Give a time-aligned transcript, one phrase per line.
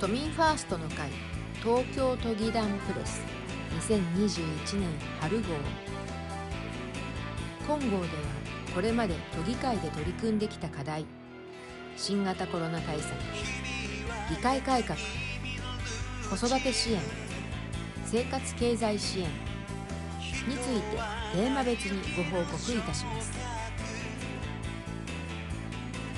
[0.00, 1.10] 都民ファーストの会
[1.62, 3.22] 東京都議団プレス
[3.86, 4.88] 2021年
[5.20, 5.48] 春号
[7.68, 8.00] 今号では
[8.74, 11.04] これまで都議会で取り組んできた課題
[11.98, 13.12] 新型コロナ対策
[14.30, 14.98] 議会改革
[16.34, 17.00] 子育て支援
[18.06, 20.96] 生活経済支援について
[21.36, 23.32] テーマ別にご報告いたします。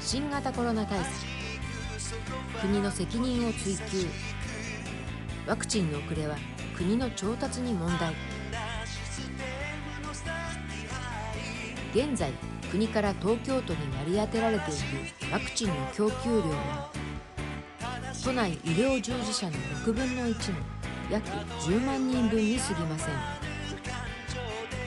[0.00, 1.33] 新型コロナ対策
[2.60, 4.08] 国の責任を追及。
[5.46, 6.36] ワクチンの遅れは
[6.76, 8.14] 国の調達に問題。
[11.94, 12.32] 現在
[12.70, 14.80] 国から東京都に割り当てられている
[15.32, 16.90] ワクチンの供給量は
[18.24, 20.58] 都内医療従事者の6分の1の
[21.10, 21.28] 約
[21.60, 23.14] 10万人分に過ぎません。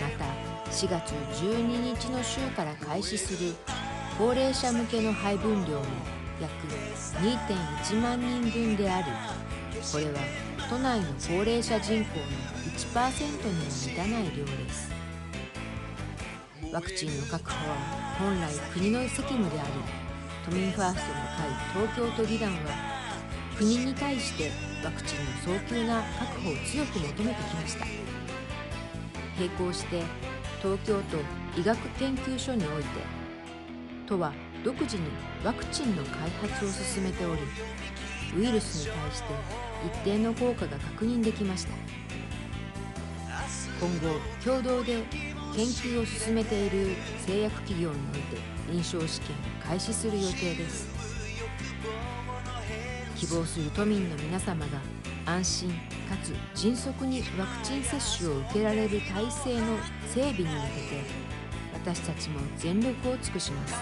[0.00, 0.24] また
[0.70, 1.10] 4月
[1.42, 3.54] 12日の週から開始する
[4.18, 5.84] 高齢者向けの配分量も
[6.40, 6.52] 約
[7.20, 9.06] 2.1万人分であり
[9.92, 10.12] これは
[10.68, 12.24] 都内の高齢者人口の
[12.76, 14.92] 1%にも満たない量です。
[16.72, 17.76] ワクチンの確保は
[18.18, 19.70] 本来国の責務であり
[20.48, 22.56] 都民ファーストの会東京都議団は
[23.58, 24.50] 国に対して
[24.82, 25.18] ワクチン
[25.52, 27.86] の早急な確保を強く求めてきました。
[29.36, 30.02] 並行して
[30.62, 32.88] 東京都医学研究所において
[34.06, 34.32] 都は
[34.64, 35.02] 独自に
[35.44, 37.42] ワクチンの開発を進めており
[38.38, 39.28] ウイルスに対して
[39.86, 41.72] 一定の効果が確認できました。
[43.80, 45.02] 今後共同で
[45.56, 46.94] 研究を進めている
[47.26, 48.36] 製薬企業において
[48.70, 50.88] 臨床試験を開始する予定です。
[53.16, 54.80] 希望する都民の皆様が
[55.26, 55.70] 安心
[56.08, 59.78] かつ迅速にワクチン接種を受けられる体制の
[60.12, 61.32] 整備に向けて
[61.84, 63.74] 私たちも全力を尽くします。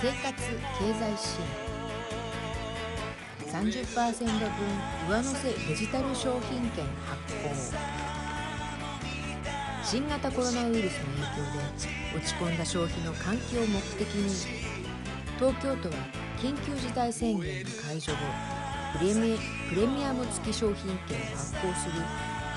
[0.00, 1.40] 生活経済支
[3.42, 3.52] 援。
[3.52, 4.40] 30%分
[5.10, 7.76] 上乗せデジタル商品券発行。
[9.84, 14.30] 新型コロナウイルスの影響で落ち込んだ消費の喚起を目的に
[15.38, 18.18] 東京都は緊急事態宣言の解除後
[18.98, 19.38] プレミ
[19.70, 21.94] プレミアム付き商品券を発行する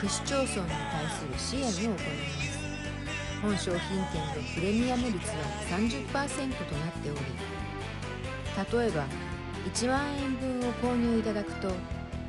[0.02, 1.06] 区市町村に対
[1.40, 2.60] する支援を行います。
[3.42, 5.34] 本商品券のプレミアム率は
[5.70, 7.20] 30%となっており
[8.82, 9.06] 例えば
[9.74, 11.72] 1万円分を購入いただくと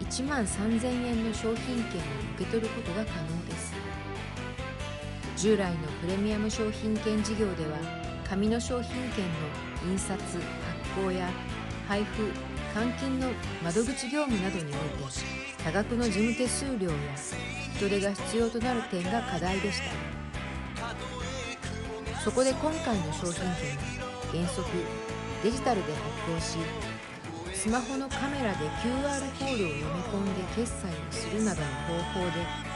[0.00, 2.04] 1万3000円の商品券を
[2.36, 3.74] 受け取ることが可能です。
[5.36, 7.78] 従来のプレミアム商品券事業では
[8.28, 9.24] 紙の商品券
[9.84, 10.38] の印刷発
[10.96, 11.28] 行や
[11.88, 12.32] 配布
[12.74, 13.28] 換金の
[13.62, 14.76] 窓口業務などにおいて
[15.64, 16.96] 多額の事務手数料や
[17.76, 19.90] 人手が必要となる点が課題でした。
[22.20, 23.54] そこで今回の商品券は
[24.30, 24.68] 原則
[25.42, 26.58] デジタルで発行し
[27.54, 31.66] スマホのカメラで QR コードを読み込んで決済をするなどの
[32.12, 32.32] 方法で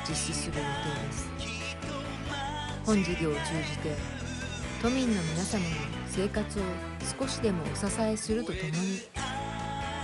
[0.08, 0.68] 実施する予定
[1.06, 1.28] です。
[2.84, 3.96] 本事業を通じて
[4.84, 5.70] 都民の皆様の
[6.08, 6.62] 生活を
[7.18, 9.00] 少しでもお支えするとともに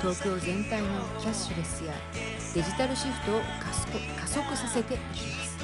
[0.01, 1.93] 東京全体のキャッシュレスや
[2.55, 3.41] デジタルシフトを
[4.19, 5.60] 加速させていきます。